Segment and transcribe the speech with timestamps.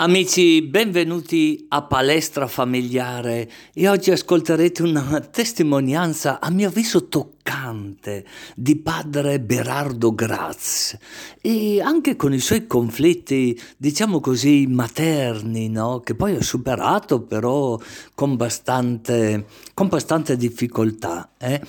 [0.00, 8.24] Amici, benvenuti a Palestra Familiare e oggi ascolterete una testimonianza a mio avviso toccante
[8.54, 10.96] di padre Berardo Graz
[11.40, 15.98] e anche con i suoi conflitti, diciamo così, materni, no?
[15.98, 17.76] che poi ha superato però
[18.14, 21.32] con bastante, con bastante difficoltà.
[21.36, 21.60] Eh?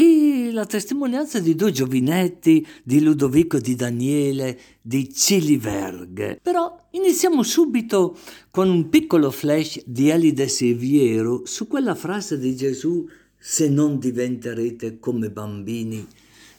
[0.00, 6.38] E la testimonianza di due giovinetti, di Ludovico e di Daniele, di Ciliverghe.
[6.40, 8.16] Però iniziamo subito
[8.52, 15.00] con un piccolo flash di Elide Seviero su quella frase di Gesù se non diventerete
[15.00, 16.06] come bambini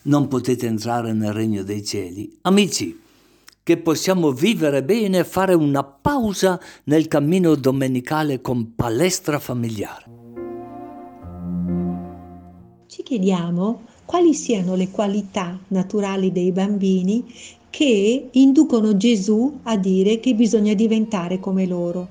[0.02, 2.40] non potete entrare nel regno dei cieli.
[2.42, 3.00] Amici,
[3.64, 10.19] che possiamo vivere bene e fare una pausa nel cammino domenicale con palestra familiare
[12.90, 17.24] ci chiediamo quali siano le qualità naturali dei bambini
[17.70, 22.08] che inducono Gesù a dire che bisogna diventare come loro.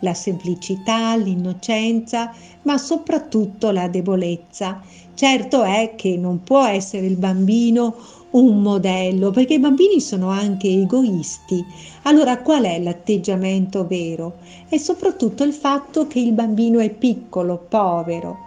[0.00, 4.80] La semplicità, l'innocenza, ma soprattutto la debolezza.
[5.12, 7.96] Certo è che non può essere il bambino
[8.30, 11.62] un modello, perché i bambini sono anche egoisti.
[12.04, 14.38] Allora qual è l'atteggiamento vero?
[14.66, 18.38] È soprattutto il fatto che il bambino è piccolo, povero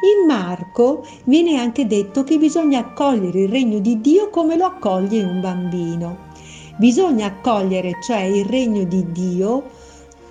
[0.00, 5.22] in Marco viene anche detto che bisogna accogliere il regno di Dio come lo accoglie
[5.22, 6.24] un bambino.
[6.76, 9.64] Bisogna accogliere cioè il regno di Dio,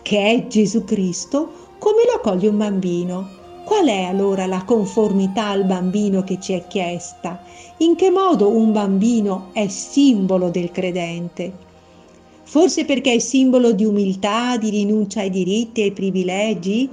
[0.03, 3.29] che è Gesù Cristo, come lo accoglie un bambino.
[3.65, 7.41] Qual è allora la conformità al bambino che ci è chiesta?
[7.77, 11.51] In che modo un bambino è simbolo del credente?
[12.43, 16.89] Forse perché è simbolo di umiltà, di rinuncia ai diritti e ai privilegi?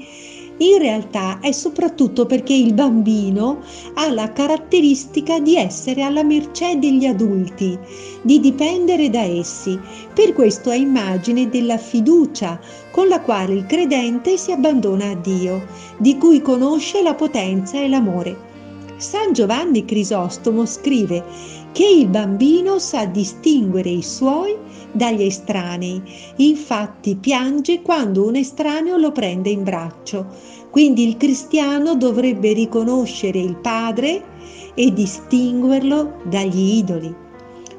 [0.63, 3.63] In realtà è soprattutto perché il bambino
[3.95, 7.79] ha la caratteristica di essere alla mercé degli adulti,
[8.23, 9.79] di dipendere da essi.
[10.15, 15.67] Per questo è immagine della fiducia con la quale il credente si abbandona a Dio,
[15.99, 18.51] di cui conosce la potenza e l'amore.
[18.99, 21.25] San Giovanni Crisostomo scrive
[21.72, 24.56] che il bambino sa distinguere i suoi
[24.93, 26.01] dagli estranei,
[26.37, 30.27] infatti piange quando un estraneo lo prende in braccio.
[30.72, 34.25] Quindi il cristiano dovrebbe riconoscere il padre
[34.72, 37.15] e distinguerlo dagli idoli.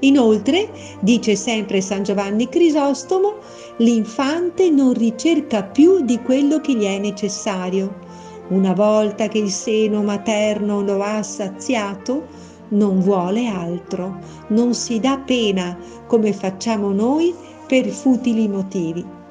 [0.01, 3.37] Inoltre, dice sempre San Giovanni Crisostomo,
[3.77, 7.95] l'infante non ricerca più di quello che gli è necessario.
[8.49, 12.27] Una volta che il seno materno lo ha saziato,
[12.69, 15.75] non vuole altro, non si dà pena
[16.05, 17.33] come facciamo noi
[17.65, 19.22] per futili motivi.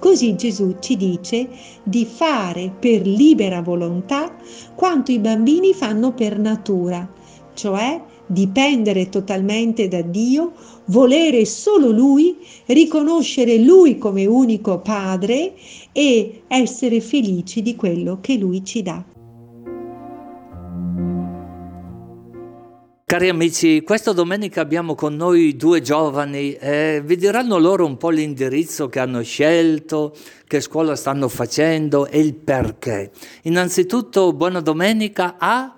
[0.00, 1.46] Così Gesù ci dice
[1.84, 4.34] di fare per libera volontà
[4.74, 7.06] quanto i bambini fanno per natura,
[7.52, 10.52] cioè dipendere totalmente da Dio,
[10.86, 15.52] volere solo Lui, riconoscere Lui come unico Padre
[15.92, 19.04] e essere felici di quello che Lui ci dà.
[23.10, 28.10] Cari amici, questa domenica abbiamo con noi due giovani, eh, vi diranno loro un po'
[28.10, 30.14] l'indirizzo che hanno scelto,
[30.46, 33.10] che scuola stanno facendo e il perché.
[33.42, 35.76] Innanzitutto buona domenica a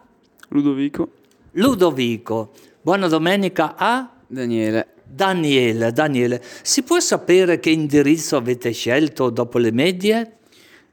[0.48, 1.08] Ludovico.
[1.52, 2.50] Ludovico.
[2.82, 4.88] Buona domenica a Daniele.
[5.02, 6.42] Daniele, Daniele.
[6.60, 10.36] Si può sapere che indirizzo avete scelto dopo le medie?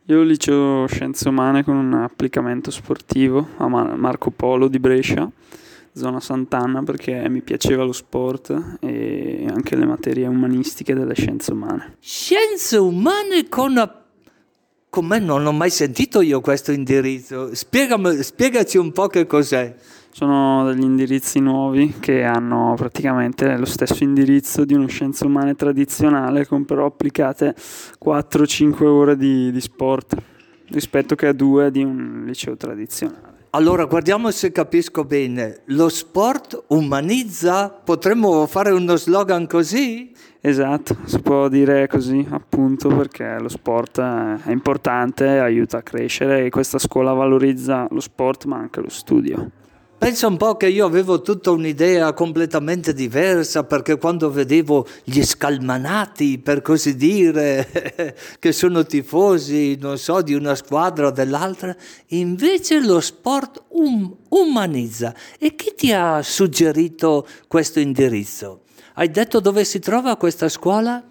[0.06, 5.30] Io liceo Scienze Umane con un applicamento sportivo a Marco Polo di Brescia
[6.00, 11.98] zona Sant'Anna perché mi piaceva lo sport e anche le materie umanistiche delle scienze umane.
[12.00, 13.98] Scienze umane con...
[14.90, 17.54] Come non ho mai sentito io questo indirizzo?
[17.54, 19.76] Spiegami, spiegaci un po' che cos'è.
[20.12, 26.48] Sono degli indirizzi nuovi che hanno praticamente lo stesso indirizzo di uno scienze umane tradizionale
[26.48, 27.54] con però applicate
[28.04, 30.16] 4-5 ore di, di sport
[30.70, 33.29] rispetto che a due di un liceo tradizionale.
[33.52, 35.62] Allora, guardiamo se capisco bene.
[35.66, 37.70] Lo sport umanizza?
[37.70, 40.12] Potremmo fare uno slogan così?
[40.40, 46.50] Esatto, si può dire così appunto perché lo sport è importante, aiuta a crescere e
[46.52, 49.50] questa scuola valorizza lo sport ma anche lo studio.
[50.00, 56.40] Pensa un po' che io avevo tutta un'idea completamente diversa perché quando vedevo gli scalmanati,
[56.40, 61.76] per così dire, che sono tifosi, non so, di una squadra o dell'altra,
[62.08, 65.14] invece lo sport um- umanizza.
[65.38, 68.62] E chi ti ha suggerito questo indirizzo?
[68.94, 71.04] Hai detto dove si trova questa scuola?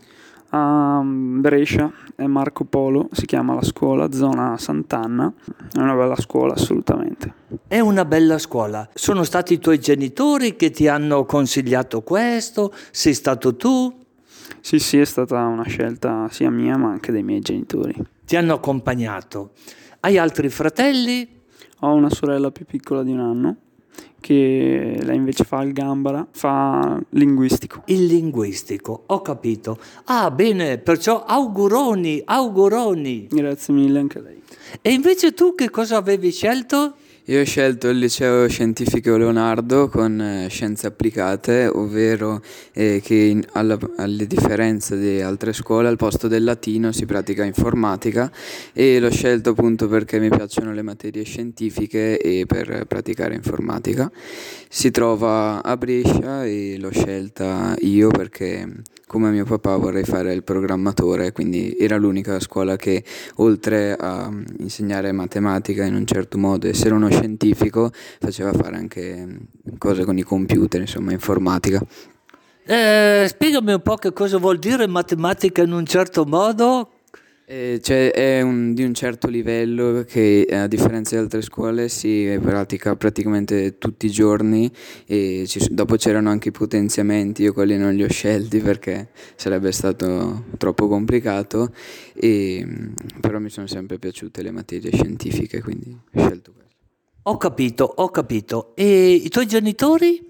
[0.50, 5.33] A Brescia è Marco Polo, si chiama la scuola, zona Sant'Anna,
[5.73, 7.35] è una bella scuola assolutamente.
[7.67, 8.89] È una bella scuola.
[8.95, 12.73] Sono stati i tuoi genitori che ti hanno consigliato questo?
[12.91, 14.06] Sei stato tu?
[14.61, 17.95] Sì, sì, è stata una scelta sia mia ma anche dei miei genitori.
[18.25, 19.53] Ti hanno accompagnato.
[20.00, 21.37] Hai altri fratelli?
[21.81, 23.56] Ho una sorella più piccola di un anno
[24.20, 27.82] che lei invece fa il gambara, fa linguistico.
[27.87, 29.79] Il linguistico, ho capito.
[30.05, 33.26] Ah, bene, perciò auguroni, auguroni.
[33.31, 34.43] Grazie mille anche a lei.
[34.82, 36.94] E invece tu che cosa avevi scelto?
[37.28, 42.40] Io ho scelto il liceo scientifico Leonardo con eh, scienze applicate, ovvero
[42.72, 47.44] eh, che in, alla, alle differenze di altre scuole al posto del latino si pratica
[47.44, 48.32] informatica
[48.72, 54.10] e l'ho scelto appunto perché mi piacciono le materie scientifiche e per praticare informatica.
[54.66, 58.66] Si trova a Brescia e l'ho scelta io perché
[59.08, 63.02] come mio papà vorrei fare il programmatore, quindi era l'unica scuola che
[63.37, 67.90] oltre a insegnare matematica in un certo modo, essere uno scientifico,
[68.20, 69.26] faceva fare anche
[69.78, 71.81] cose con i computer, insomma informatica.
[72.66, 76.90] Eh, spiegami un po' che cosa vuol dire matematica in un certo modo.
[77.50, 82.39] Eh, cioè è un, di un certo livello che a differenza di altre scuole si
[82.43, 84.71] pratica praticamente tutti i giorni
[85.06, 89.73] e ci, dopo c'erano anche i potenziamenti, io quelli non li ho scelti perché sarebbe
[89.73, 91.73] stato troppo complicato,
[92.12, 92.67] e,
[93.19, 96.75] però mi sono sempre piaciute le materie scientifiche quindi ho scelto questo.
[97.23, 98.73] Ho capito, ho capito.
[98.75, 100.27] E i tuoi genitori?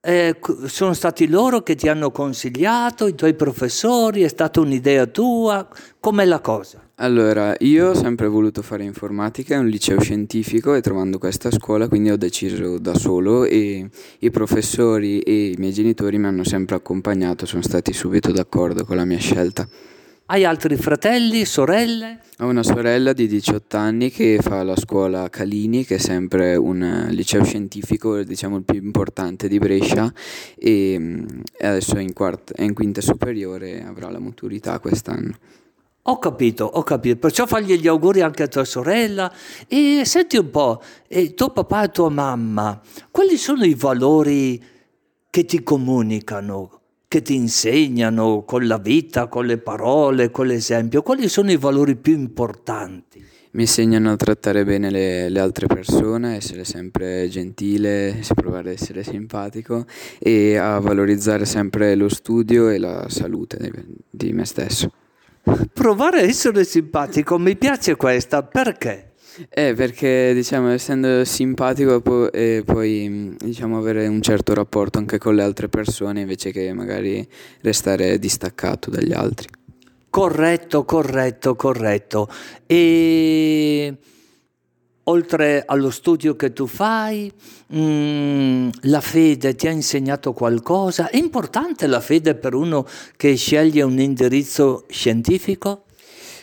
[0.00, 5.68] Eh, sono stati loro che ti hanno consigliato, i tuoi professori, è stata un'idea tua?
[5.98, 6.90] Com'è la cosa?
[7.00, 11.88] Allora, io ho sempre voluto fare informatica, è un liceo scientifico e trovando questa scuola
[11.88, 13.90] quindi ho deciso da solo e
[14.20, 18.94] i professori e i miei genitori mi hanno sempre accompagnato, sono stati subito d'accordo con
[18.94, 19.68] la mia scelta.
[20.30, 22.20] Hai altri fratelli, sorelle?
[22.40, 27.06] Ho una sorella di 18 anni che fa la scuola Calini, che è sempre un
[27.08, 30.12] liceo scientifico, diciamo il più importante di Brescia,
[30.54, 31.24] e
[31.62, 35.34] adesso è in, quarta, è in quinta superiore, avrà la maturità quest'anno.
[36.02, 39.32] Ho capito, ho capito, perciò fagli gli auguri anche a tua sorella
[39.66, 42.78] e senti un po', eh, tuo papà e tua mamma,
[43.10, 44.62] quali sono i valori
[45.30, 46.77] che ti comunicano?
[47.08, 51.00] Che ti insegnano con la vita, con le parole, con l'esempio?
[51.00, 53.24] Quali sono i valori più importanti?
[53.52, 59.02] Mi insegnano a trattare bene le, le altre persone, essere sempre gentile, provare ad essere
[59.02, 59.86] simpatico
[60.18, 63.70] e a valorizzare sempre lo studio e la salute di,
[64.10, 64.92] di me stesso.
[65.72, 69.07] Provare a essere simpatico, mi piace questa, perché?
[69.50, 75.34] Eh, perché diciamo, essendo simpatico pu- e poi diciamo, avere un certo rapporto anche con
[75.34, 77.26] le altre persone invece che magari
[77.60, 79.48] restare distaccato dagli altri.
[80.10, 82.28] Corretto, corretto, corretto.
[82.66, 83.96] E
[85.04, 87.32] oltre allo studio che tu fai,
[87.68, 91.10] mh, mm, la fede ti ha insegnato qualcosa?
[91.10, 92.86] È importante la fede per uno
[93.16, 95.84] che sceglie un indirizzo scientifico?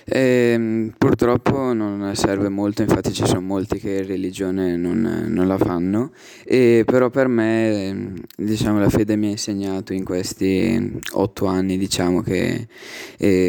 [0.07, 6.11] Eh, purtroppo non serve molto, infatti ci sono molti che religione non, non la fanno,
[6.43, 12.21] e però per me diciamo, la fede mi ha insegnato in questi otto anni diciamo,
[12.21, 12.67] che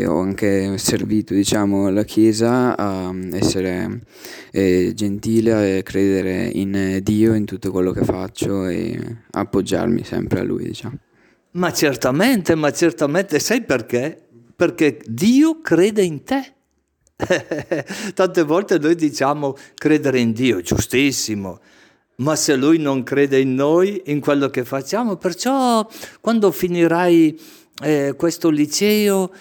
[0.07, 4.01] ho anche servito diciamo, la Chiesa a essere
[4.51, 8.99] eh, gentile, a credere in Dio, in tutto quello che faccio e
[9.31, 10.65] appoggiarmi sempre a Lui.
[10.65, 10.97] Diciamo.
[11.53, 14.26] Ma certamente, ma certamente, sai perché?
[14.57, 16.55] Perché Dio crede in te.
[18.15, 21.61] Tante volte noi diciamo credere in Dio, giustissimo,
[22.17, 25.87] ma se Lui non crede in noi, in quello che facciamo, perciò
[26.21, 27.39] quando finirai
[27.83, 29.33] eh, questo liceo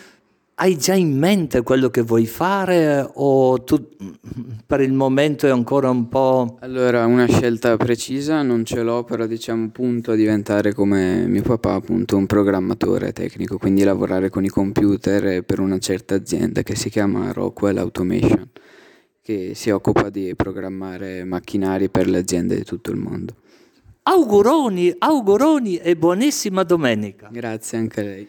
[0.57, 3.89] hai già in mente quello che vuoi fare o tu
[4.65, 6.57] per il momento è ancora un po'...
[6.62, 11.74] Allora, una scelta precisa non ce l'ho, però diciamo punto a diventare come mio papà,
[11.74, 16.89] appunto un programmatore tecnico, quindi lavorare con i computer per una certa azienda che si
[16.89, 18.50] chiama Rockwell Automation,
[19.21, 23.35] che si occupa di programmare macchinari per le aziende di tutto il mondo.
[24.03, 27.27] Auguroni, auguroni e buonissima domenica.
[27.29, 28.27] Grazie anche a lei.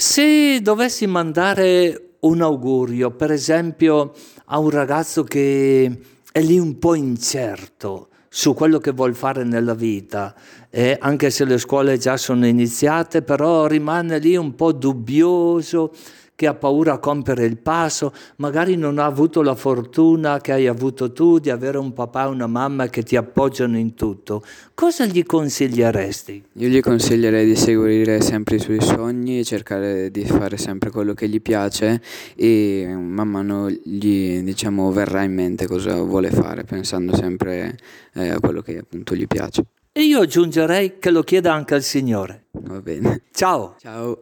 [0.00, 4.12] Se dovessi mandare un augurio, per esempio,
[4.44, 5.98] a un ragazzo che
[6.30, 10.36] è lì un po' incerto su quello che vuol fare nella vita,
[10.70, 15.92] eh, anche se le scuole già sono iniziate, però rimane lì un po' dubbioso,
[16.38, 20.68] che ha paura a compiere il passo, magari non ha avuto la fortuna che hai
[20.68, 25.04] avuto tu di avere un papà e una mamma che ti appoggiano in tutto, cosa
[25.04, 26.44] gli consiglieresti?
[26.52, 31.28] Io gli consiglierei di seguire sempre i suoi sogni, cercare di fare sempre quello che
[31.28, 32.00] gli piace
[32.36, 37.76] e man mano gli diciamo, verrà in mente cosa vuole fare, pensando sempre
[38.14, 39.64] eh, a quello che appunto gli piace.
[39.98, 42.44] E io aggiungerei che lo chieda anche al Signore.
[42.52, 43.22] Va bene.
[43.32, 43.74] Ciao.
[43.80, 44.16] Ciao.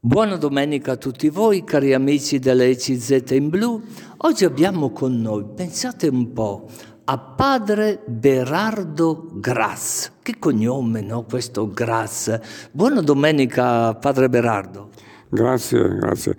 [0.00, 3.80] Buona domenica a tutti voi, cari amici della ECZ in blu.
[4.16, 6.66] Oggi abbiamo con noi, pensate un po',
[7.04, 10.14] a padre Berardo Graz.
[10.20, 12.40] Che cognome, no, questo Graz.
[12.72, 14.90] Buona domenica, padre Berardo.
[15.28, 16.34] Grazie, grazie.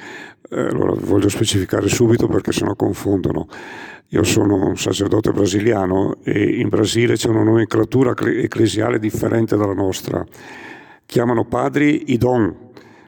[0.49, 3.47] Eh, allora, voglio specificare subito perché sennò confondono.
[4.13, 10.23] Io sono un sacerdote brasiliano e in Brasile c'è una nomenclatura ecclesiale differente dalla nostra.
[11.03, 12.55] Chiamano padri i don,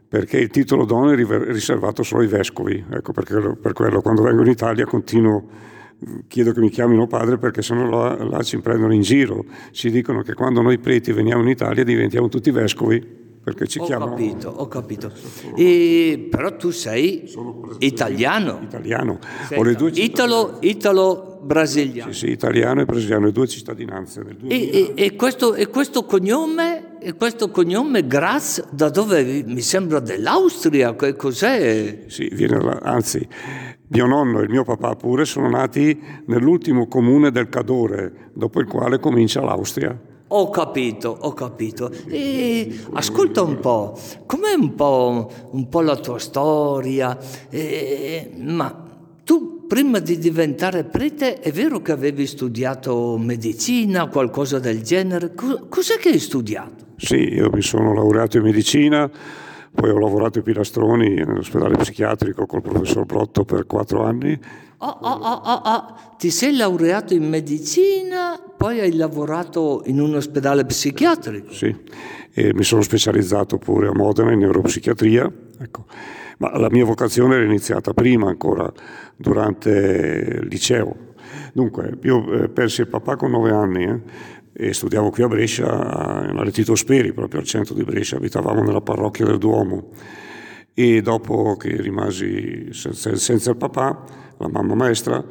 [0.10, 2.84] perché il titolo don è riservato solo ai vescovi.
[2.90, 5.46] Ecco perché per quello quando vengo in Italia continuo,
[6.28, 9.46] chiedo che mi chiamino padre perché sennò là, là ci prendono in giro.
[9.70, 13.86] Ci dicono che quando noi preti veniamo in Italia diventiamo tutti vescovi perché ci ho
[13.86, 14.14] chiamano...
[14.14, 15.12] Ho capito, ho capito.
[15.56, 17.32] E, però tu sei
[17.78, 18.62] italiano.
[18.64, 19.20] Italiano.
[19.48, 22.12] Sei ho le due Italo, Italo brasiliano.
[22.12, 24.26] Sì, sì, italiano e brasiliano, le due cittadinanze.
[24.48, 30.00] E, e, e, questo, e, questo, cognome, e questo cognome Graz, da dove mi sembra
[30.00, 32.06] dell'Austria, che cos'è?
[32.08, 33.28] Sì, viene da, anzi,
[33.90, 38.66] mio nonno e il mio papà pure sono nati nell'ultimo comune del Cadore, dopo il
[38.66, 40.14] quale comincia l'Austria.
[40.30, 41.92] Ho capito, ho capito.
[42.08, 47.16] E ascolta un po', com'è un po', un po la tua storia?
[47.50, 48.84] E, ma
[49.24, 55.34] tu prima di diventare prete è vero che avevi studiato medicina, qualcosa del genere?
[55.36, 56.86] Cos'è che hai studiato?
[56.98, 59.08] Sì, io mi sono laureato in medicina,
[59.74, 64.40] poi ho lavorato ai Pilastroni nell'ospedale psichiatrico col professor Brotto per quattro anni.
[64.86, 65.96] Oh, oh, oh, oh, oh.
[66.16, 71.52] Ti sei laureato in medicina, poi hai lavorato in un ospedale psichiatrico?
[71.52, 71.76] Sì,
[72.32, 75.32] e mi sono specializzato pure a Modena in neuropsichiatria.
[75.60, 75.86] Ecco.
[76.38, 78.72] Ma la mia vocazione era iniziata prima ancora,
[79.16, 79.70] durante
[80.42, 81.14] il liceo.
[81.52, 84.02] Dunque, io eh, persi il papà con nove anni, eh,
[84.54, 88.82] e studiavo qui a Brescia, alla Tito Speri, proprio al centro di Brescia, abitavamo nella
[88.82, 89.90] parrocchia del Duomo
[90.78, 94.04] e dopo che rimasi senza, senza il papà,
[94.38, 95.24] la mamma maestra,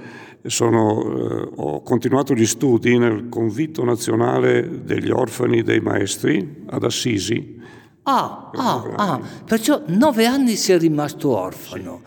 [0.46, 7.60] sono, eh, ho continuato gli studi nel convitto nazionale degli orfani dei maestri ad Assisi.
[8.04, 12.00] Ah, ah, ah, perciò nove anni sei rimasto orfano.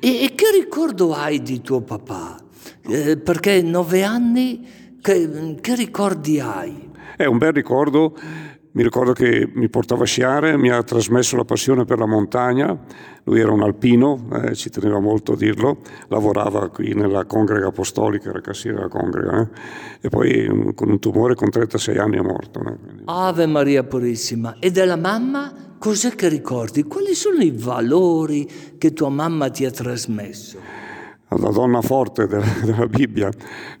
[0.00, 0.06] Sì.
[0.06, 2.36] E, e, che ricordo hai di tuo papà?
[2.86, 4.66] Eh, perché nove anni
[5.00, 6.90] che, che ricordi hai?
[7.16, 8.16] È un bel ricordo,
[8.74, 12.76] mi ricordo che mi portava a sciare, mi ha trasmesso la passione per la montagna,
[13.22, 15.78] lui era un alpino, eh, ci teneva molto a dirlo,
[16.08, 19.48] lavorava qui nella congrega apostolica, era cassiere della congrega, eh?
[20.00, 22.60] e poi um, con un tumore con 36 anni è morto.
[22.66, 23.02] Eh?
[23.04, 26.82] Ave Maria Purissima, e della mamma cos'è che ricordi?
[26.82, 30.83] Quali sono i valori che tua mamma ti ha trasmesso?
[31.38, 33.30] La donna forte della, della, Bibbia.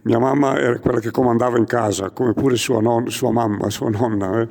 [0.02, 3.90] Mia mamma era quella che comandava in casa, come pure sua, non, sua mamma, sua
[3.90, 4.40] nonna.
[4.40, 4.48] Eh?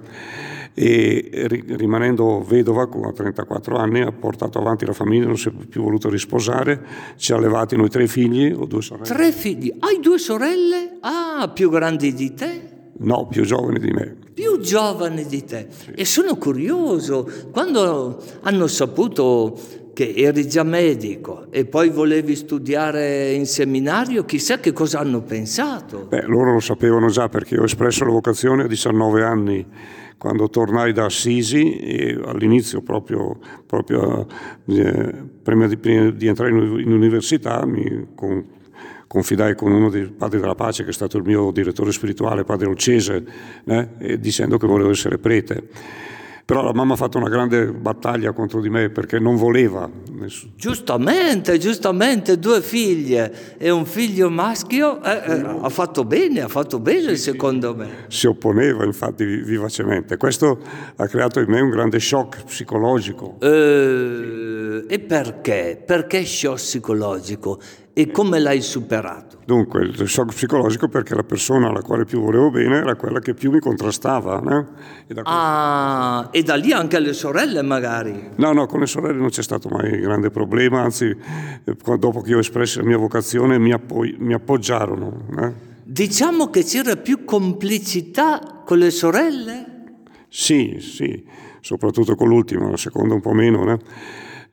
[0.75, 5.83] E rimanendo vedova con 34 anni ha portato avanti la famiglia, non si è più
[5.83, 6.83] voluto risposare,
[7.17, 9.07] ci ha levati noi tre figli o due sorelle.
[9.07, 9.71] Tre figli?
[9.77, 10.97] Hai due sorelle?
[11.01, 12.71] Ah, più grandi di te?
[12.97, 14.15] No, più giovani di me.
[14.33, 15.67] Più giovani di te.
[15.69, 15.91] Sì.
[15.91, 19.57] E sono curioso, quando hanno saputo
[19.93, 26.07] che eri già medico e poi volevi studiare in seminario, chissà che cosa hanno pensato.
[26.09, 29.65] Beh, loro lo sapevano già perché ho espresso la vocazione a 19 anni
[30.17, 34.25] quando tornai da Assisi e all'inizio proprio, proprio
[34.67, 38.45] eh, prima, di, prima, di, entrare in, in università mi con,
[39.05, 42.67] confidai con uno dei padri della pace che è stato il mio direttore spirituale, padre
[42.67, 43.23] Olcese,
[43.65, 45.67] eh, dicendo che volevo essere prete.
[46.45, 49.89] Però la mamma ha fatto una grande battaglia contro di me perché non voleva.
[50.11, 50.51] Nessuno.
[50.57, 56.79] Giustamente, giustamente, due figlie e un figlio maschio, eh, eh, ha fatto bene, ha fatto
[56.79, 58.05] bene secondo me.
[58.09, 60.17] Si opponeva infatti vivacemente.
[60.17, 60.59] Questo
[60.97, 63.37] ha creato in me un grande shock psicologico.
[63.39, 65.81] Eh, e perché?
[65.85, 67.59] Perché shock psicologico?
[67.95, 69.37] E come l'hai superato?
[69.45, 73.35] Dunque, il shock psicologico perché la persona alla quale più volevo bene era quella che
[73.35, 74.39] più mi contrastava.
[74.39, 74.67] No?
[75.05, 78.31] E ah, e da lì anche le sorelle magari?
[78.37, 82.31] No, no, con le sorelle non c'è stato mai grande problema, anzi, eh, dopo che
[82.31, 85.25] io ho espresso la mia vocazione mi, appo- mi appoggiarono.
[85.39, 85.51] Eh?
[85.83, 89.65] Diciamo che c'era più complicità con le sorelle?
[90.29, 91.23] Sì, sì,
[91.59, 93.63] soprattutto con l'ultima, la seconda un po' meno.
[93.63, 93.77] No?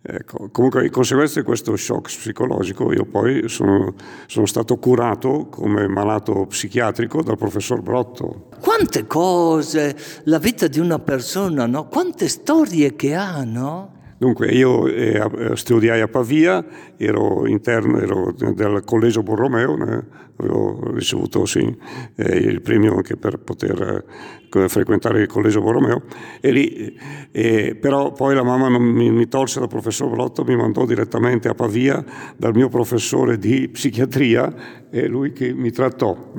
[0.02, 3.94] Ecco, comunque, in conseguenza di questo shock psicologico, io poi sono,
[4.26, 8.48] sono, stato curato come malato psichiatrico dal professor Brotto.
[8.60, 11.86] Quante cose, la vita di una persona, no?
[11.88, 13.98] Quante storie che ha, no?
[14.20, 16.62] Dunque, io eh, studiai a Pavia,
[16.98, 20.04] ero interno, ero del Collegio Borromeo, eh,
[20.36, 21.74] avevo ricevuto sì,
[22.16, 24.04] eh, il premio anche per poter
[24.52, 26.02] eh, frequentare il Collegio Borromeo,
[26.38, 26.94] e lì,
[27.32, 31.54] eh, però poi la mamma mi, mi tolse dal professor Blotto, mi mandò direttamente a
[31.54, 32.04] Pavia
[32.36, 36.32] dal mio professore di psichiatria, e lui che mi trattò.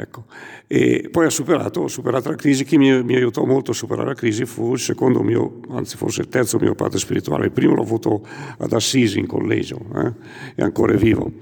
[0.00, 0.24] Ecco.
[0.66, 4.14] E poi ha superato, superato la crisi, chi mi, mi, aiutò molto a superare la
[4.14, 7.82] crisi fu il secondo mio, anzi forse il terzo mio padre spirituale, il primo l'ho
[7.82, 8.26] avuto
[8.58, 10.12] ad Assisi in collegio, eh?
[10.54, 11.32] è ancora vivo.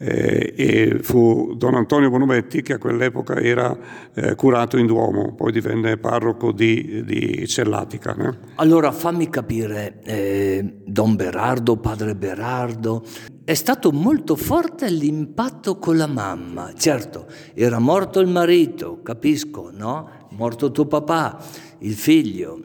[0.00, 3.76] Eh, e fu Don Antonio Bonometti che a quell'epoca era
[4.14, 8.14] eh, curato in Duomo, poi divenne parroco di, di Cellatica.
[8.16, 8.38] Eh?
[8.56, 13.02] Allora fammi capire, eh, Don Berardo, padre Berardo,
[13.44, 16.72] è stato molto forte l'impatto con la mamma.
[16.76, 20.10] Certo, era morto il marito, capisco, no?
[20.30, 21.42] Morto tuo papà,
[21.78, 22.60] il figlio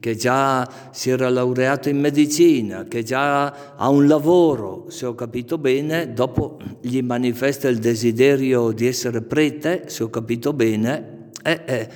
[0.00, 5.58] che già si era laureato in medicina, che già ha un lavoro, se ho capito
[5.58, 11.88] bene, dopo gli manifesta il desiderio di essere prete, se ho capito bene, è, è,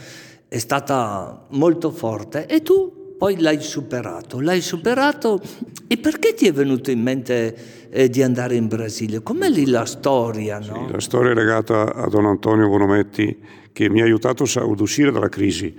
[0.49, 5.41] è stata molto forte e tu poi l'hai superato, l'hai superato
[5.87, 7.57] e perché ti è venuto in mente
[7.89, 9.23] eh, di andare in Brasile?
[9.23, 10.59] Com'è lì la storia?
[10.59, 10.87] No?
[10.87, 13.39] Sì, la storia è legata a Don Antonio Bonometti
[13.73, 15.73] che mi ha aiutato ad uscire dalla crisi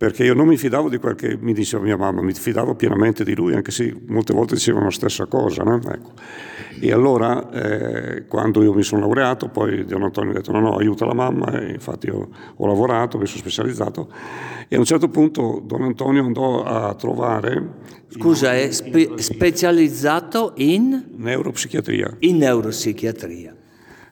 [0.00, 3.22] perché io non mi fidavo di quel che mi diceva mia mamma, mi fidavo pienamente
[3.22, 5.62] di lui, anche se molte volte dicevano la stessa cosa.
[5.62, 5.74] No?
[5.74, 6.12] Ecco.
[6.80, 10.76] E allora, eh, quando io mi sono laureato, poi Don Antonio ha detto no, no,
[10.76, 14.10] aiuta la mamma, e infatti io ho lavorato, mi sono specializzato,
[14.68, 17.68] e a un certo punto Don Antonio andò a trovare...
[18.08, 21.08] Scusa, è spe- specializzato in?
[21.14, 22.16] Neuropsichiatria.
[22.20, 23.54] In neuropsichiatria.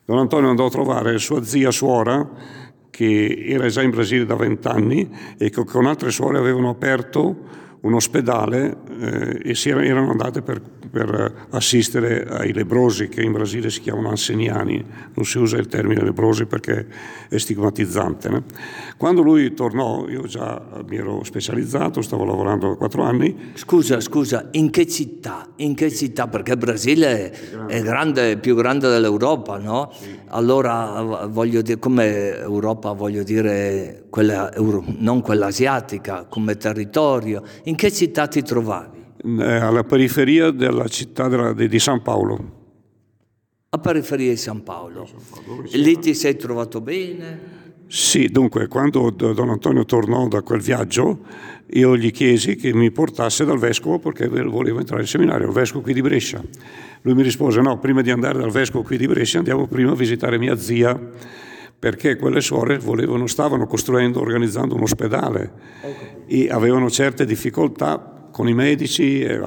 [0.04, 2.66] Don Antonio andò a trovare sua zia suora,
[2.98, 7.46] che era già in Brasile da vent'anni e che con altre suore avevano aperto
[7.82, 13.70] un ospedale eh, e si erano andate per, per, assistere ai lebrosi che in Brasile
[13.70, 16.88] si chiamano anseniani, non si usa il termine lebrosi perché
[17.28, 18.28] è stigmatizzante.
[18.30, 18.42] Né?
[18.96, 23.52] Quando lui tornò, io già mi ero specializzato, stavo lavorando da quattro anni.
[23.54, 25.46] Scusa, scusa, in che città?
[25.56, 26.26] In che città?
[26.26, 27.30] Perché il Brasile
[27.68, 29.92] è grande, è più grande dell'Europa, no?
[29.92, 30.17] Sì.
[30.30, 37.90] Allora voglio dire, come Europa voglio dire quella, non quella asiatica come territorio in che
[37.90, 39.04] città ti trovavi?
[39.24, 42.56] Eh, alla periferia della città della, di, di San Paolo.
[43.70, 45.06] A periferia di San Paolo.
[45.06, 47.57] San Paolo Lì ti sei trovato bene?
[47.90, 51.20] Sì, dunque, quando Don Antonio tornò da quel viaggio,
[51.70, 55.82] io gli chiesi che mi portasse dal vescovo perché volevo entrare in seminario, il vescovo
[55.82, 56.42] qui di Brescia.
[57.02, 59.94] Lui mi rispose: No, prima di andare dal vescovo qui di Brescia andiamo prima a
[59.94, 61.00] visitare mia zia
[61.78, 66.24] perché quelle suore volevano, stavano costruendo, organizzando un ospedale okay.
[66.26, 69.40] e avevano certe difficoltà con i medici e,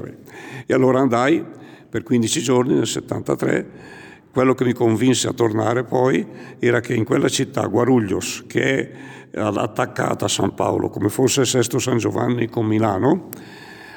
[0.66, 1.44] e, allora andai
[1.90, 4.00] per 15 giorni nel 73.
[4.32, 6.26] Quello che mi convinse a tornare poi
[6.58, 8.92] era che in quella città, Guarulhos, che
[9.30, 13.28] è attaccata a San Paolo, come fosse Sesto San Giovanni con Milano,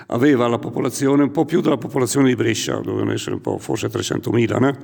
[0.08, 3.86] aveva la popolazione un po' più della popolazione di Brescia, dovevano essere un po', forse
[3.86, 4.76] 300.000, né?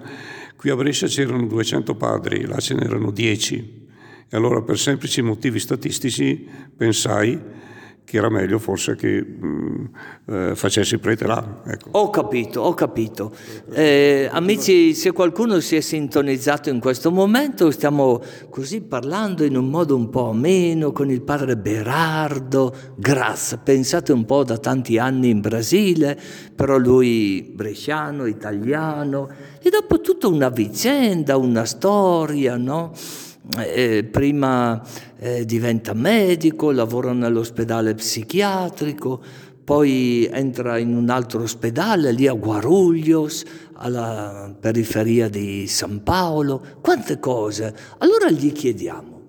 [0.57, 3.89] Qui a Brescia c'erano 200 padri, là ce n'erano 10.
[4.29, 7.39] E allora per semplici motivi statistici pensai
[8.11, 9.85] che era meglio forse che mm,
[10.27, 11.63] eh, facessi prete là.
[11.65, 11.91] Ecco.
[11.93, 13.33] Ho capito, ho capito.
[13.71, 19.69] Eh, amici, se qualcuno si è sintonizzato in questo momento, stiamo così parlando in un
[19.69, 23.59] modo un po' ameno con il padre Berardo Grass.
[23.63, 26.19] Pensate un po' da tanti anni in Brasile,
[26.55, 29.31] però lui bresciano, italiano,
[29.63, 32.93] e dopo tutta una vicenda, una storia, no?
[33.59, 34.83] Eh, prima
[35.19, 39.23] eh, diventa medico, lavora nell'ospedale psichiatrico,
[39.65, 47.19] poi entra in un altro ospedale lì a Guarulhos, alla periferia di San Paolo, quante
[47.19, 47.75] cose.
[47.99, 49.21] Allora gli chiediamo,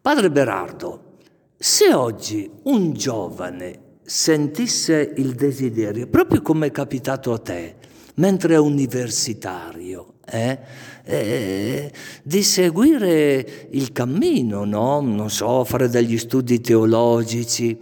[0.00, 1.16] padre Berardo,
[1.56, 7.76] se oggi un giovane sentisse il desiderio, proprio come è capitato a te,
[8.14, 10.58] mentre è universitario, eh,
[11.04, 15.00] eh, di seguire il cammino, no?
[15.00, 17.78] non so, fare degli studi teologici,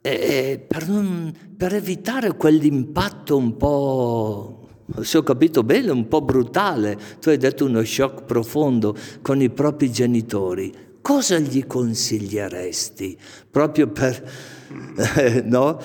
[0.00, 4.60] eh, per, non, per evitare quell'impatto un po'
[5.00, 6.96] se ho capito bene, un po' brutale.
[7.20, 10.72] Tu hai detto uno shock profondo con i propri genitori.
[11.02, 13.16] Cosa gli consiglieresti
[13.50, 14.30] proprio per,
[15.16, 15.80] eh, no?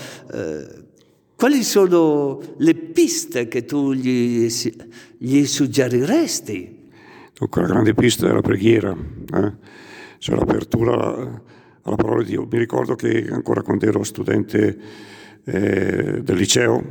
[1.42, 4.48] Quali sono le piste che tu gli,
[5.18, 6.90] gli suggeriresti?
[7.34, 8.96] Dunque, la grande pista è la preghiera,
[9.34, 9.52] eh?
[10.20, 11.42] cioè l'apertura
[11.82, 12.48] alla parola di Dio.
[12.48, 14.78] Mi ricordo che ancora quando ero studente
[15.44, 16.84] eh, del liceo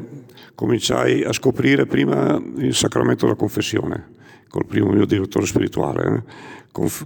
[0.56, 4.18] cominciai a scoprire prima il sacramento della confessione
[4.50, 6.04] col primo mio direttore spirituale.
[6.04, 6.58] Eh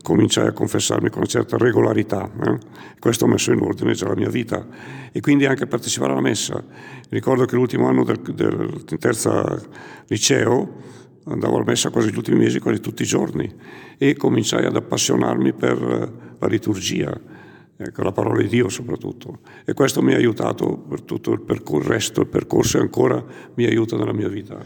[0.03, 2.31] cominciai a confessarmi con una certa regolarità.
[2.45, 2.59] Eh?
[2.99, 4.67] Questo ho messo in ordine già la mia vita
[5.11, 6.63] e quindi anche partecipare alla messa.
[7.09, 9.61] Ricordo che l'ultimo anno del, del terza
[10.07, 10.83] liceo
[11.25, 13.51] andavo alla messa quasi gli ultimi mesi, quasi tutti i giorni
[13.97, 17.19] e cominciai ad appassionarmi per la liturgia
[17.77, 19.39] ecco, la parola di Dio soprattutto.
[19.65, 23.25] E questo mi ha aiutato per tutto il, percor- il resto, il percorso e ancora
[23.55, 24.59] mi aiuta nella mia vita.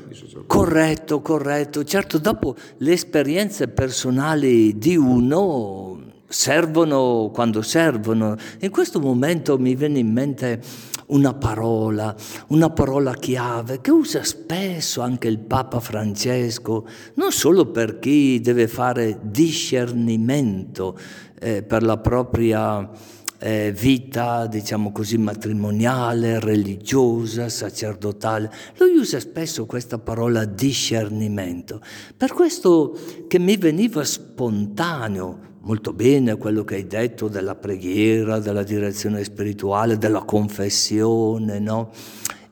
[0.46, 1.84] Corretto, corretto.
[1.84, 8.36] Certo, dopo le esperienze personali di uno servono quando servono.
[8.60, 10.60] In questo momento mi viene in mente
[11.08, 12.14] una parola,
[12.48, 18.68] una parola chiave che usa spesso anche il Papa Francesco, non solo per chi deve
[18.68, 20.98] fare discernimento
[21.40, 22.90] eh, per la propria
[23.38, 28.50] eh, vita, diciamo così, matrimoniale, religiosa, sacerdotale.
[28.78, 31.80] Lui usa spesso questa parola discernimento.
[32.16, 38.62] Per questo che mi veniva spontaneo, molto bene quello che hai detto della preghiera, della
[38.62, 41.90] direzione spirituale, della confessione, no?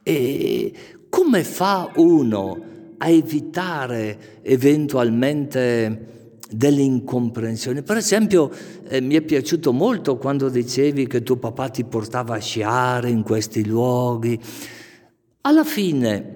[0.03, 0.73] E
[1.09, 6.15] come fa uno a evitare eventualmente
[6.49, 7.83] delle incomprensioni.
[7.83, 8.51] Per esempio,
[8.89, 13.23] eh, mi è piaciuto molto quando dicevi che tuo papà ti portava a sciare in
[13.23, 14.39] questi luoghi.
[15.43, 16.35] Alla fine,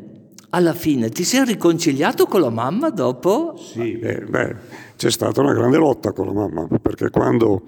[0.51, 3.57] alla fine ti sei riconciliato con la mamma dopo?
[3.57, 4.57] Sì, beh, beh,
[5.01, 7.63] c'è stata una grande lotta con la mamma, perché quando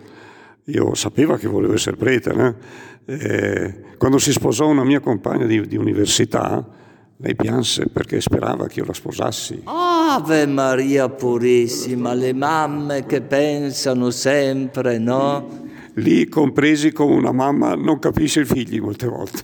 [0.64, 2.56] io sapevo che volevo essere prete,
[3.06, 6.62] eh, quando si sposò una mia compagna di, di università,
[7.16, 9.62] lei pianse perché sperava che io la sposassi.
[9.64, 15.70] Ave Maria Purissima, le mamme che pensano sempre, no?
[15.94, 19.42] Lì compresi come una mamma non capisce i figli molte volte.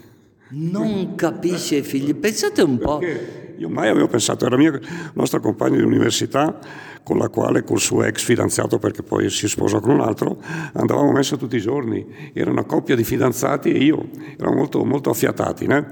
[0.51, 2.15] Non capisce i figli.
[2.15, 2.99] Pensate un po'.
[2.99, 4.79] Perché io mai avevo pensato, era mia
[5.15, 6.59] nostra compagna di università
[7.03, 10.39] con la quale, col suo ex fidanzato, perché poi si sposò con un altro,
[10.73, 12.33] andavamo messa tutti i giorni.
[12.33, 15.67] Era una coppia di fidanzati e io, eravamo molto, molto affiatati.
[15.67, 15.87] Né?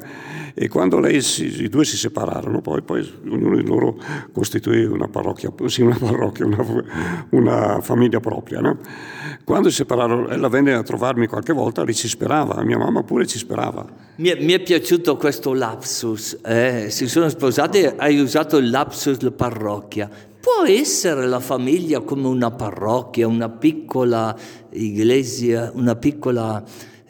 [0.59, 3.99] E quando lei si, i due si separarono, poi, poi, ognuno di loro
[4.33, 6.65] costituì una parrocchia, sì, una, parrocchia, una,
[7.31, 8.61] una famiglia propria.
[8.61, 8.79] No?
[9.45, 13.27] Quando si separarono, ella venne a trovarmi qualche volta, lì ci sperava, mia mamma pure
[13.27, 13.87] ci sperava.
[14.17, 16.87] Mi è, mi è piaciuto questo lapsus, eh?
[16.89, 20.09] si sono sposati hai usato il lapsus la parrocchia.
[20.47, 24.39] Può essere la famiglia come una parrocchia, una piccola
[24.71, 26.63] iglesia, una piccola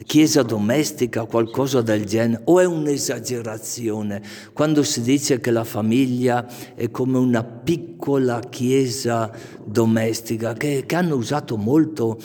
[0.07, 4.23] chiesa domestica, qualcosa del genere, o è un'esagerazione
[4.53, 9.31] quando si dice che la famiglia è come una piccola chiesa
[9.63, 12.17] domestica, che, che hanno usato molto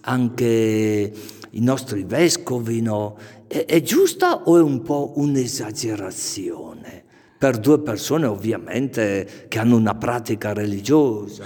[0.00, 1.12] anche
[1.50, 3.18] i nostri vescovi, no?
[3.46, 7.03] È, è giusta o è un po' un'esagerazione?
[7.38, 11.44] Per due persone ovviamente che hanno una pratica religiosa.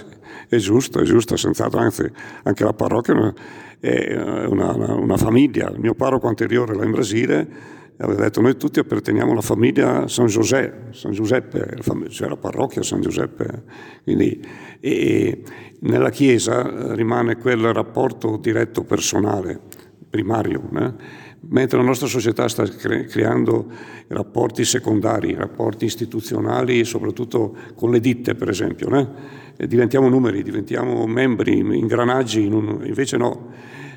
[0.48, 2.10] È giusto, è giusto, senz'altro, anzi
[2.44, 3.34] anche la parrocchia
[3.80, 4.14] è
[4.46, 5.70] una, una, una famiglia.
[5.70, 10.26] Il mio parroco anteriore là in Brasile aveva detto noi tutti apparteniamo alla famiglia San
[10.26, 11.76] José, San Giuseppe,
[12.08, 13.64] cioè la parrocchia San Giuseppe.
[14.04, 14.40] Quindi,
[14.80, 15.42] e
[15.80, 19.60] nella Chiesa eh, rimane quel rapporto diretto personale,
[20.08, 21.26] primario, né?
[21.48, 23.66] Mentre la nostra società sta cre- creando
[24.08, 28.88] rapporti secondari, rapporti istituzionali, soprattutto con le ditte per esempio.
[28.88, 29.36] Né?
[29.66, 33.50] diventiamo numeri, diventiamo membri, ingranaggi, in un, invece no,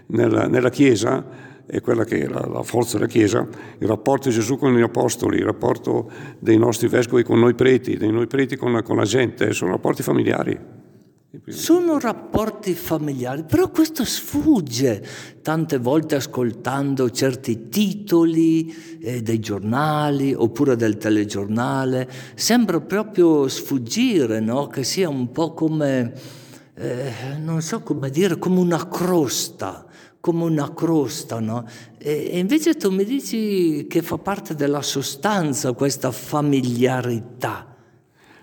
[0.08, 4.34] nella, nella Chiesa è quella che è la, la, forza della Chiesa, il rapporto di
[4.34, 6.10] Gesù con gli Apostoli, il rapporto
[6.40, 10.02] dei nostri vescovi con noi preti, dei noi preti con, con la gente, sono rapporti
[10.02, 10.60] familiari.
[11.48, 15.02] Sono rapporti familiari, però questo sfugge
[15.41, 24.67] tante volte ascoltando certi titoli eh, dei giornali oppure del telegiornale, sembra proprio sfuggire, no?
[24.67, 26.12] che sia un po' come,
[26.74, 29.86] eh, non so come dire, come una crosta,
[30.20, 31.65] come una crosta, no?
[31.98, 37.74] E, e invece tu mi dici che fa parte della sostanza questa familiarità.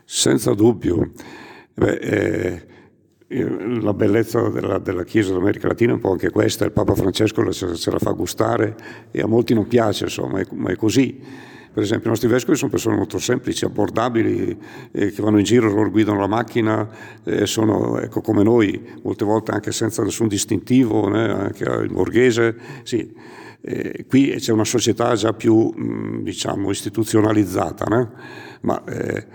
[0.07, 1.13] Senza dubbio.
[1.75, 2.77] Beh, eh
[3.29, 7.51] la bellezza della, della, Chiesa d'America Latina è un po' anche questa, il Papa Francesco
[7.53, 8.75] se la fa gustare
[9.11, 11.21] e a molti non piace, insomma, è, ma è così.
[11.71, 14.59] Per esempio i nostri vescovi sono persone molto semplici, abbordabili,
[14.91, 16.89] eh, che vanno in giro, loro guidano la macchina,
[17.23, 21.29] eh, sono ecco, come noi, molte volte anche senza nessun distintivo, né?
[21.31, 22.57] anche il borghese.
[22.83, 23.15] Sì.
[23.61, 28.09] Eh, qui c'è una società già più, mh, diciamo, istituzionalizzata, né?
[28.63, 29.27] ma eh,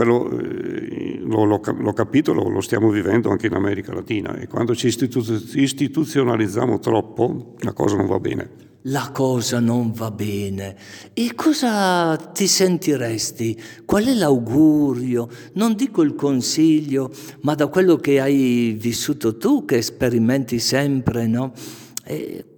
[0.00, 4.74] quello eh, l'ho, l'ho, capito, lo, lo, stiamo vivendo anche in America Latina e quando
[4.74, 10.74] ci istituzionalizziamo troppo la cosa non va bene la cosa non va bene.
[11.12, 13.60] E cosa ti sentiresti?
[13.84, 15.28] Qual è l'augurio?
[15.52, 17.10] Non dico il consiglio,
[17.42, 21.52] ma da quello che hai vissuto tu, che sperimenti sempre, no?
[22.04, 22.49] E è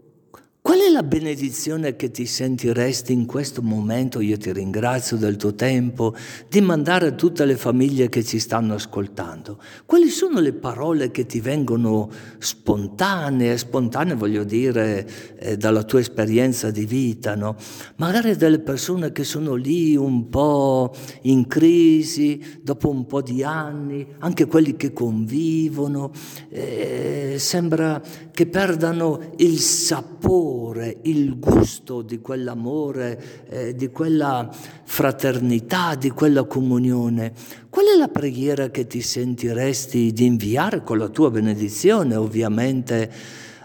[0.92, 4.20] la benedizione che ti sentiresti in questo momento?
[4.20, 6.14] Io ti ringrazio del tuo tempo,
[6.48, 9.58] di mandare a tutte le famiglie che ci stanno ascoltando.
[9.86, 13.56] Quali sono le parole che ti vengono spontanee?
[13.56, 17.56] Spontanee voglio dire eh, dalla tua esperienza di vita, no?
[17.96, 24.06] Magari delle persone che sono lì un po' in crisi, dopo un po' di anni,
[24.18, 26.12] anche quelli che convivono,
[26.50, 28.00] eh, sembra
[28.30, 34.50] che perdano il sapore sapore, il gusto di quell'amore, eh, di quella
[34.84, 37.32] fraternità, di quella comunione.
[37.70, 43.10] Qual è la preghiera che ti sentiresti di inviare con la tua benedizione, ovviamente,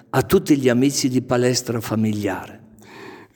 [0.09, 2.65] a tutti gli amici di palestra familiare?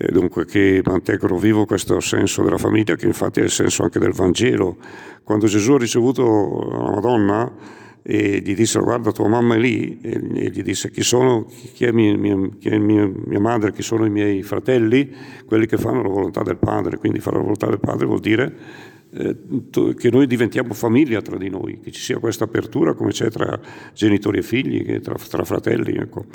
[0.02, 4.13] Dunque che mantengono vivo questo senso della famiglia, che infatti è il senso anche del
[4.13, 4.78] Vangelo.
[5.24, 7.52] Quando Gesù ha ricevuto la Madonna,
[8.04, 11.92] e gli disse guarda tua mamma è lì e, gli disse chi sono chi è,
[11.92, 15.14] mia, mia, chi è mia, mia, madre chi sono i miei fratelli
[15.46, 18.56] quelli che fanno la volontà del padre quindi fare la volontà del padre vuol dire
[19.14, 19.36] eh,
[19.98, 23.60] che noi diventiamo famiglia tra di noi che ci sia questa apertura come c'è tra
[23.94, 26.26] genitori e figli tra, tra fratelli ecco.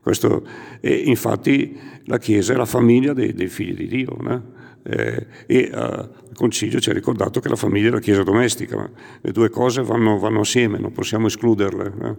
[0.00, 0.44] Questo,
[0.80, 4.42] e infatti la Chiesa è la famiglia dei, dei figli di Dio né?
[4.84, 8.90] Eh, e uh, il Concilio ci ha ricordato che la famiglia è la Chiesa domestica,
[9.20, 12.16] le due cose vanno, vanno assieme, non possiamo escluderle eh?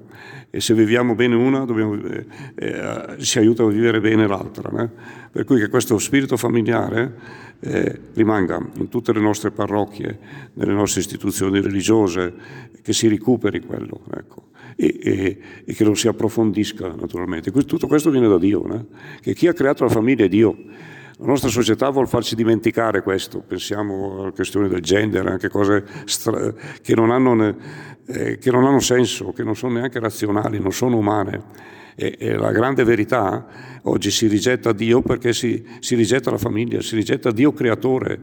[0.51, 4.69] e se viviamo bene una dobbiamo, eh, eh ci aiuta a vivere bene l'altra.
[4.83, 4.89] Eh?
[5.31, 10.19] Per cui che questo spirito familiare eh, rimanga in tutte le nostre parrocchie,
[10.53, 12.33] nelle nostre istituzioni religiose,
[12.81, 14.01] che si recuperi quello.
[14.15, 14.49] Ecco.
[14.75, 17.51] E, e, e, che lo si approfondisca naturalmente.
[17.51, 18.85] Tutto questo viene da Dio, né?
[19.21, 20.57] che chi ha creato la famiglia è Dio.
[21.17, 26.53] La nostra società vuole farci dimenticare questo, pensiamo alle questioni del gender, anche cose stra-
[26.81, 27.55] che, non hanno,
[28.07, 31.71] eh, che, non hanno, senso, che non sono neanche razionali, non sono umane.
[31.95, 33.45] E, e la grande verità,
[33.83, 38.19] oggi si rigetta Dio perché si, si rigetta la famiglia, si rigetta Dio creatore,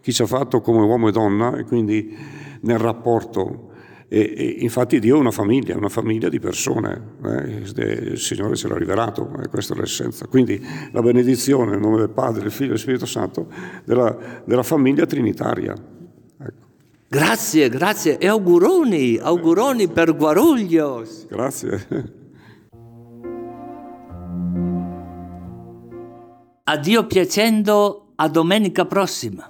[0.00, 2.16] chi ci ha fatto come uomo e donna e quindi
[2.62, 3.69] nel rapporto
[4.12, 7.62] e, e, infatti Dio è una famiglia, una famiglia di persone, eh?
[7.76, 9.46] il Signore ce l'ha rivelato, eh?
[9.46, 10.26] questa è l'essenza.
[10.26, 13.46] Quindi la benedizione nel nome del Padre, del Figlio e del Spirito Santo
[13.84, 15.74] della, della famiglia trinitaria.
[15.74, 16.66] Ecco.
[17.06, 21.28] Grazie, grazie e auguroni, auguroni per Guaruglios.
[21.28, 21.86] Grazie.
[26.64, 29.48] A Dio piacendo, a domenica prossima.